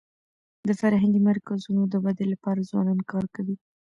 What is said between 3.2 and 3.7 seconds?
کوي.